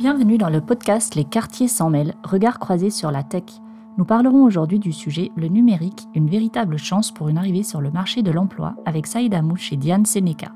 [0.00, 3.42] Bienvenue dans le podcast Les quartiers s'en mêlent, regard croisé sur la tech.
[3.98, 7.90] Nous parlerons aujourd'hui du sujet le numérique, une véritable chance pour une arrivée sur le
[7.90, 10.52] marché de l'emploi avec Saïd Amouche et Diane Seneca.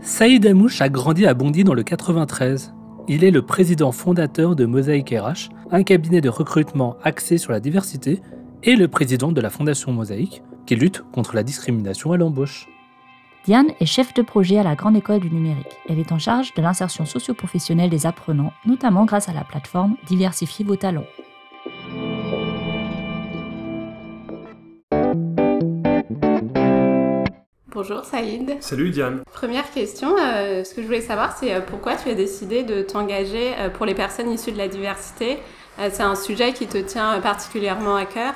[0.00, 2.72] Saïd Amouche a grandi à Bondy dans le 93.
[3.08, 7.60] Il est le président fondateur de Mosaïque RH, un cabinet de recrutement axé sur la
[7.60, 8.22] diversité,
[8.62, 12.66] et le président de la Fondation Mosaïque, qui lutte contre la discrimination à l'embauche.
[13.48, 15.78] Diane est chef de projet à la Grande École du Numérique.
[15.88, 20.66] Elle est en charge de l'insertion socio-professionnelle des apprenants, notamment grâce à la plateforme Diversifier
[20.66, 21.06] vos talents.
[27.72, 28.58] Bonjour Saïd.
[28.60, 29.22] Salut Diane.
[29.32, 32.82] Première question, euh, ce que je voulais savoir, c'est euh, pourquoi tu as décidé de
[32.82, 35.38] t'engager euh, pour les personnes issues de la diversité?
[35.78, 38.34] c'est un sujet qui te tient particulièrement à cœur?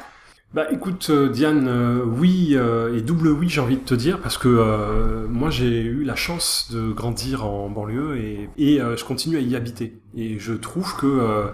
[0.55, 1.67] Bah écoute Diane,
[2.19, 6.15] oui et double oui j'ai envie de te dire parce que moi j'ai eu la
[6.15, 10.95] chance de grandir en banlieue et, et je continue à y habiter et je trouve
[10.97, 11.47] que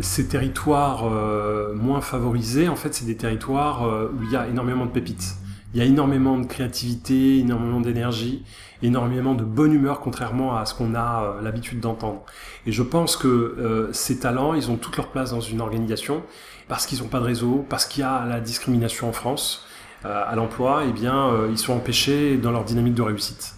[0.00, 1.04] ces territoires
[1.74, 3.82] moins favorisés en fait c'est des territoires
[4.14, 5.34] où il y a énormément de pépites.
[5.74, 8.44] Il y a énormément de créativité, énormément d'énergie,
[8.80, 12.22] énormément de bonne humeur, contrairement à ce qu'on a euh, l'habitude d'entendre.
[12.64, 16.22] Et je pense que euh, ces talents, ils ont toute leur place dans une organisation,
[16.68, 19.66] parce qu'ils n'ont pas de réseau, parce qu'il y a la discrimination en France
[20.04, 23.54] euh, à l'emploi, et eh bien, ils sont empêchés dans leur dynamique de réussite.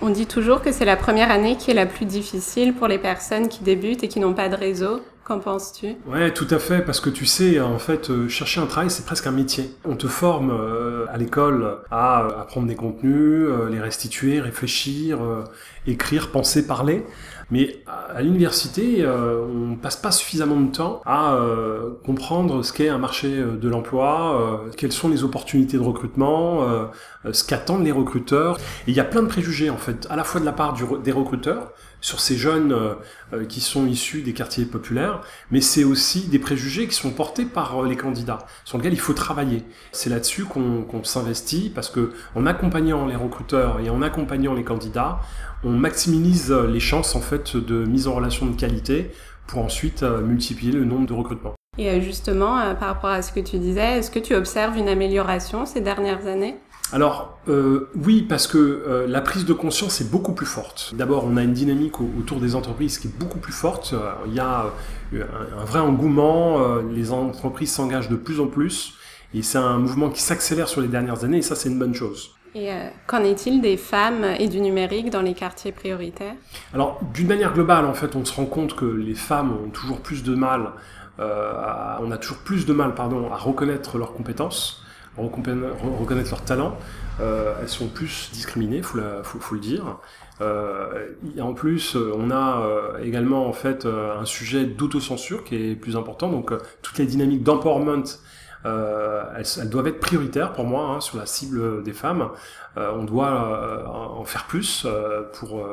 [0.00, 2.98] On dit toujours que c'est la première année qui est la plus difficile pour les
[2.98, 5.00] personnes qui débutent et qui n'ont pas de réseau.
[5.24, 5.88] Qu'en penses-tu?
[6.06, 9.26] Ouais, tout à fait, parce que tu sais, en fait, chercher un travail, c'est presque
[9.26, 9.70] un métier.
[9.84, 10.50] On te forme
[11.12, 15.18] à l'école à apprendre des contenus, euh, les restituer, réfléchir,
[15.86, 17.04] écrire, penser, parler.
[17.50, 21.38] Mais à l'université, on passe pas suffisamment de temps à
[22.04, 26.90] comprendre ce qu'est un marché de l'emploi, quelles sont les opportunités de recrutement,
[27.32, 28.58] ce qu'attendent les recruteurs.
[28.86, 30.74] Et il y a plein de préjugés en fait, à la fois de la part
[31.02, 32.94] des recruteurs, sur ces jeunes euh,
[33.32, 37.44] euh, qui sont issus des quartiers populaires, mais c'est aussi des préjugés qui sont portés
[37.44, 39.64] par euh, les candidats, sur lesquels il faut travailler.
[39.92, 45.20] C'est là-dessus qu'on s'investit, parce que en accompagnant les recruteurs et en accompagnant les candidats,
[45.64, 49.10] on maximise les chances en fait de mise en relation de qualité
[49.46, 51.54] pour ensuite multiplier le nombre de recrutements.
[51.78, 55.66] Et justement, par rapport à ce que tu disais, est-ce que tu observes une amélioration
[55.66, 56.56] ces dernières années?
[56.92, 60.94] Alors euh, oui, parce que euh, la prise de conscience est beaucoup plus forte.
[60.94, 63.92] D'abord, on a une dynamique autour des entreprises qui est beaucoup plus forte.
[63.92, 64.66] Euh, il y a
[65.12, 68.94] un, vrai engouement, les entreprises s'engagent de plus en plus,
[69.32, 71.94] et c'est un mouvement qui s'accélère sur les dernières années, et ça c'est une bonne
[71.94, 72.34] chose.
[72.54, 72.70] Et
[73.06, 76.34] qu'en est-il des femmes et du numérique dans les quartiers prioritaires?
[76.74, 80.00] Alors, d'une manière globale, en fait, on se rend compte que les femmes ont toujours
[80.00, 80.72] plus de mal,
[81.18, 84.82] on a toujours plus de mal, pardon, à reconnaître leurs compétences
[85.26, 86.76] reconnaître leurs talents,
[87.20, 89.98] euh, elles sont plus discriminées, faut, faut, le dire.
[90.40, 91.08] Euh,
[91.40, 96.28] en plus, on a euh, également en fait un sujet d'autocensure qui est plus important.
[96.28, 96.52] Donc,
[96.82, 98.04] toutes les dynamiques d'empowerment,
[98.64, 102.30] elles, doivent être prioritaires pour moi hein, sur la cible des femmes.
[102.76, 104.86] on doit en faire plus
[105.32, 105.64] pour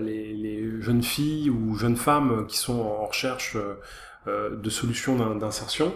[0.00, 3.56] les, jeunes filles ou jeunes femmes qui sont en recherche
[4.26, 5.92] de solutions d'insertion.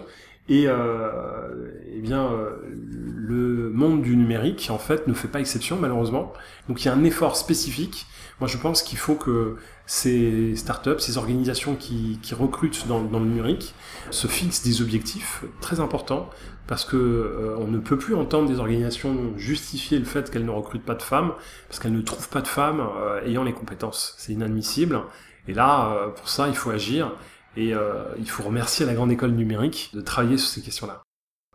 [0.47, 5.77] Et euh, eh bien, euh, le monde du numérique, en fait, ne fait pas exception,
[5.79, 6.33] malheureusement.
[6.67, 8.05] Donc, il y a un effort spécifique.
[8.39, 9.55] Moi, je pense qu'il faut que
[9.87, 13.73] ces startups, ces organisations qui, qui recrutent dans, dans, le numérique,
[14.11, 16.29] se fixent des objectifs très importants,
[16.67, 20.51] parce que euh, on ne peut plus entendre des organisations justifier le fait qu'elles ne
[20.51, 21.33] recrutent pas de femmes,
[21.67, 24.15] parce qu'elles ne trouvent pas de femmes euh, ayant les compétences.
[24.17, 25.01] C'est inadmissible.
[25.47, 27.13] Et là, euh, pour ça, il faut agir.
[27.57, 31.03] Et euh, il faut remercier la Grande École numérique de travailler sur ces questions-là.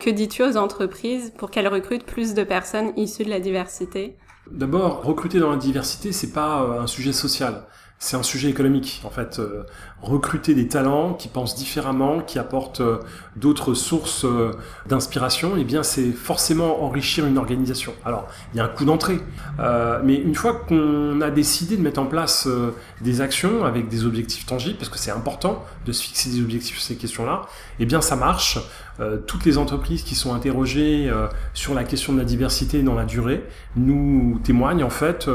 [0.00, 4.16] Que dis-tu aux entreprises pour qu'elles recrutent plus de personnes issues de la diversité?
[4.50, 7.66] D'abord, recruter dans la diversité, c'est pas euh, un sujet social
[8.02, 9.02] c'est un sujet économique.
[9.04, 9.64] En fait, euh,
[10.00, 12.96] recruter des talents qui pensent différemment, qui apportent euh,
[13.36, 14.52] d'autres sources euh,
[14.86, 17.92] d'inspiration, eh bien, c'est forcément enrichir une organisation.
[18.06, 19.18] Alors, il y a un coût d'entrée,
[20.02, 22.48] mais une fois qu'on a décidé de mettre en place
[23.02, 26.78] des actions avec des objectifs tangibles, parce que c'est important de se fixer des objectifs
[26.78, 27.42] sur ces questions-là,
[27.78, 28.58] eh bien, ça marche.
[29.26, 31.10] toutes les entreprises qui sont interrogées
[31.52, 33.44] sur la question de la diversité dans la durée
[33.76, 35.28] nous témoignent en fait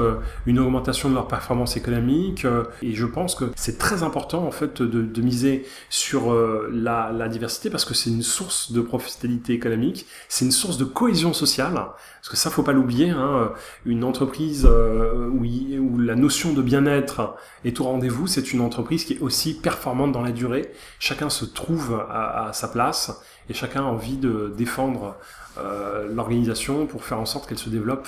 [0.45, 2.45] une augmentation de leur performance économique,
[2.81, 7.69] et je pense que c'est très important en fait de, miser sur euh, la, diversité
[7.69, 11.74] parce que c'est une source de profitabilité économique, c'est une source de cohésion sociale.
[11.74, 13.10] Parce que ça, faut pas l'oublier.
[13.10, 13.52] Hein,
[13.86, 19.13] une entreprise euh, où, la notion de bien-être est au rendez-vous, c'est une entreprise qui
[19.13, 20.72] est aussi performante dans la durée.
[21.00, 25.16] Chacun se trouve à, sa place et chacun a envie de défendre
[25.58, 28.08] euh, l'organisation pour faire en sorte qu'elle se développe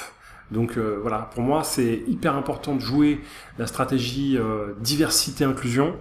[0.51, 3.21] Donc euh, voilà, pour moi, c'est hyper important de jouer
[3.57, 5.95] la stratégie euh, diversité-inclusion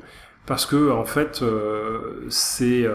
[0.47, 2.87] parce que en fait, euh, c'est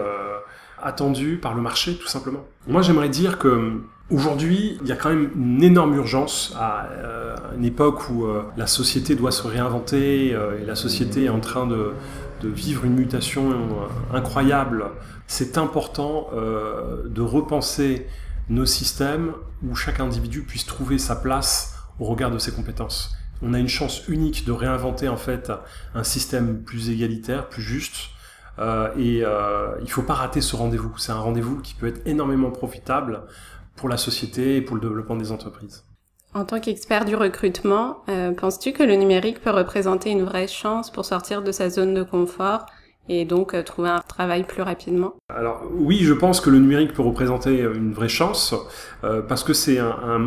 [0.82, 2.44] attendu par le marché tout simplement.
[2.66, 6.86] Moi, j'aimerais dire que Aujourd'hui, il y a quand même une énorme urgence à
[7.56, 8.26] une époque où
[8.58, 11.92] la société doit se réinventer et la société est en train de,
[12.42, 13.54] de vivre une mutation
[14.12, 14.84] incroyable.
[15.28, 18.06] C'est important de repenser
[18.48, 23.14] nos systèmes où chaque individu puisse trouver sa place au regard de ses compétences.
[23.42, 25.52] On a une chance unique de réinventer en fait
[25.94, 28.10] un système plus égalitaire, plus juste.
[28.58, 30.96] Euh, et euh, il ne faut pas rater ce rendez-vous.
[30.98, 33.22] C'est un rendez-vous qui peut être énormément profitable
[33.76, 35.84] pour la société et pour le développement des entreprises.
[36.34, 40.90] En tant qu'expert du recrutement, euh, penses-tu que le numérique peut représenter une vraie chance
[40.90, 42.66] pour sortir de sa zone de confort
[43.08, 45.14] et donc euh, trouver un travail plus rapidement.
[45.28, 48.54] Alors oui, je pense que le numérique peut représenter une vraie chance
[49.04, 50.20] euh, parce que c'est un,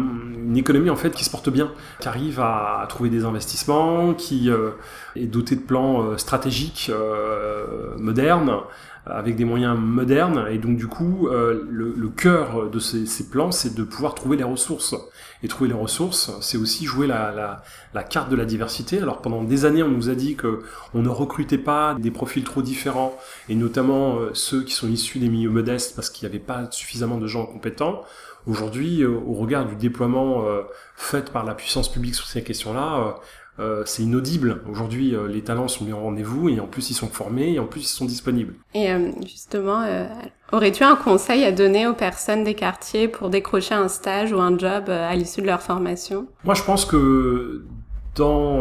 [0.45, 4.50] une économie en fait qui se porte bien, qui arrive à, trouver des investissements, qui
[4.50, 4.72] euh,
[5.16, 8.60] est dotée de plans euh, stratégiques euh, modernes
[9.06, 13.52] avec des moyens modernes et donc du coup le, le, cœur de ces, ces plans
[13.52, 14.96] c'est de pouvoir trouver les ressources
[15.44, 17.63] et trouver les ressources, c'est aussi jouer la, la,
[17.94, 19.00] la, carte de la diversité.
[19.00, 20.63] Alors pendant des années, on nous a dit que
[20.94, 23.18] on ne recrutait pas des profils trop différents,
[23.48, 26.68] et notamment euh, ceux qui sont issus des milieux modestes, parce qu'il n'y avait pas
[26.72, 28.04] suffisamment de gens compétents.
[28.48, 30.63] Aujourd'hui, euh, au regard du déploiement euh,
[30.96, 33.18] fait par la puissance publique sur ces questions-là,
[33.60, 34.62] euh, c'est inaudible.
[34.69, 37.60] Aujourd'hui, euh, les talents sont mis en rendez-vous et en plus ils sont formés et
[37.60, 38.56] en plus ils sont disponibles.
[38.74, 39.86] Et euh, justement,
[40.52, 44.57] aurais-tu un conseil à donner aux personnes des quartiers pour décrocher un stage ou un
[44.57, 46.28] job à l'issue de leur formation?
[46.44, 47.63] Moi, je pense que
[48.16, 48.60] dans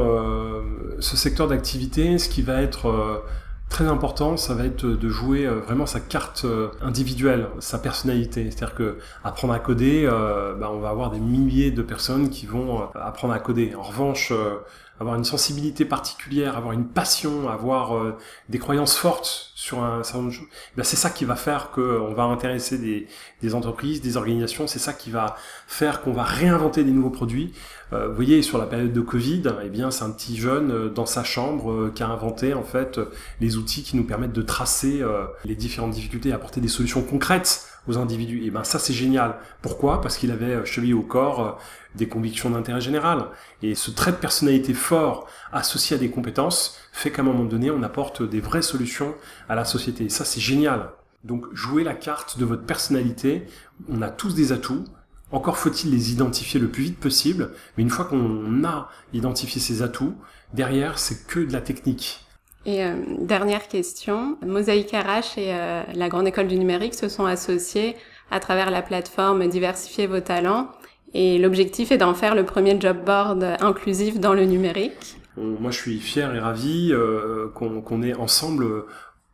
[1.01, 3.23] ce secteur d'activité, ce qui va être
[3.75, 6.47] très important, ça va être de jouer vraiment sa carte
[6.81, 8.49] individuelle, sa personnalité.
[8.51, 10.07] C'est-à-dire que apprendre à coder,
[10.61, 13.75] bah, on va avoir des milliers de personnes qui vont apprendre à coder.
[13.75, 14.33] En revanche,
[15.01, 18.17] avoir une sensibilité particulière, avoir une passion, avoir euh,
[18.49, 21.71] des croyances fortes sur un certain nombre de choses, ben c'est ça qui va faire
[21.71, 25.37] qu'on va intéresser des, entreprises, des organisations, c'est ça qui va
[25.67, 27.53] faire qu'on va réinventer des nouveaux produits.
[27.95, 30.89] Euh, vous voyez, sur la période de Covid, eh bien, c'est un petit jeune euh,
[30.89, 32.99] dans sa chambre euh, qui a inventé en fait
[33.41, 35.03] les outils qui nous permettent de tracer
[35.45, 38.45] les différentes difficultés et apporter des solutions concrètes aux individus.
[38.45, 39.37] Et ben ça c'est génial.
[39.63, 40.01] Pourquoi?
[40.01, 41.61] Parce qu'il avait chevillé au corps
[41.95, 43.27] des convictions d'intérêt général.
[43.63, 47.71] Et ce trait de personnalité fort associé à des compétences fait qu'à un moment donné,
[47.71, 49.15] on apporte des vraies solutions
[49.49, 50.05] à la société.
[50.05, 50.91] Et ça c'est génial.
[51.25, 53.47] Donc jouez la carte de votre personnalité.
[53.89, 54.85] On a tous des atouts.
[55.35, 57.51] Encore faut-il les identifier le plus vite possible.
[57.77, 60.15] Mais une fois qu'on a identifié ces atouts,
[60.53, 62.21] derrière c'est que de la technique.
[62.67, 67.27] Et euh, dernière question, Mosaïque RH et euh, la Grande École du Numérique se sont
[67.27, 67.97] associés
[68.31, 70.69] à travers la plateforme Diversifier vos talents.
[71.15, 75.17] Et l'objectif est d'en faire le premier job board inclusif dans le numérique.
[75.37, 78.85] Moi, je suis fier et ravi euh, qu'on ait ensemble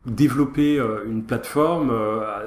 [0.05, 1.93] développé une plateforme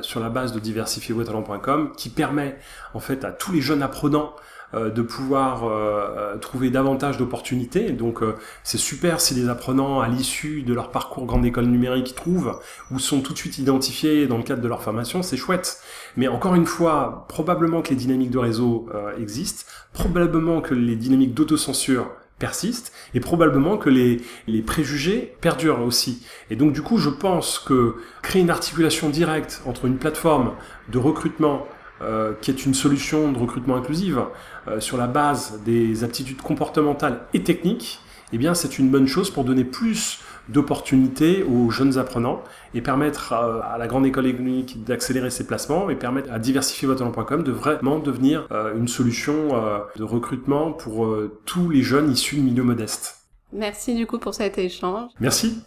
[0.00, 2.58] sur la base de diversifiervostalents.com qui permet
[2.94, 4.34] en fait à tous les jeunes apprenants
[4.74, 5.70] euh, de pouvoir euh,
[6.16, 7.90] euh, trouver davantage d'opportunités.
[7.90, 8.20] Donc
[8.62, 12.58] c'est super si les apprenants à l'issue de leur parcours grande école numérique trouvent
[12.90, 15.80] ou sont tout de suite identifiés dans le cadre de leur formation, c'est chouette.
[16.16, 21.34] Mais encore une fois, probablement que les dynamiques de réseau existent, probablement que les dynamiques
[21.34, 26.26] d'autocensure persistent et probablement que les, les préjugés perdurent aussi.
[26.50, 30.52] Et donc du coup, je pense que créer une articulation directe entre une plateforme
[30.90, 31.66] de recrutement
[32.02, 34.20] euh, qui est une solution de recrutement inclusive
[34.66, 38.00] euh, sur la base des aptitudes comportementales et techniques,
[38.32, 42.42] eh bien c'est une bonne chose pour donner plus d'opportunités aux jeunes apprenants
[42.74, 46.86] et permettre euh, à, la grande école économique d'accélérer ses placements et permettre à diversifier
[46.86, 47.04] votre
[47.44, 49.48] de vraiment devenir une solution
[49.96, 51.08] de recrutement pour
[51.44, 53.24] tous les jeunes issus de milieux modestes.
[53.52, 55.10] Merci du coup pour cet échange.
[55.20, 55.62] Merci.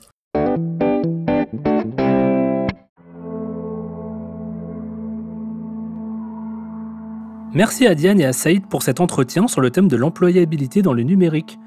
[7.58, 10.94] Merci à Diane et à Saïd pour cet entretien sur le thème de l'employabilité dans
[10.94, 11.58] le numérique.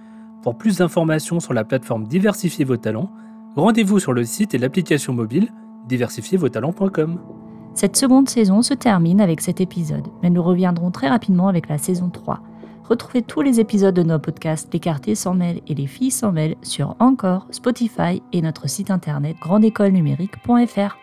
[0.43, 3.11] Pour plus d'informations sur la plateforme Diversifiez vos talents,
[3.57, 5.49] rendez-vous sur le site et l'application mobile
[5.87, 7.21] diversifiezvostalents.com.
[7.75, 11.79] Cette seconde saison se termine avec cet épisode, mais nous reviendrons très rapidement avec la
[11.79, 12.41] saison 3.
[12.89, 16.33] Retrouvez tous les épisodes de nos podcasts Les quartiers sans mail et Les filles sans
[16.33, 20.97] mail sur Encore, Spotify et notre site internet grandécolenumérique.fr.